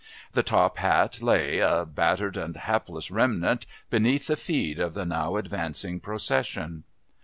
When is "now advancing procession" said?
5.05-6.85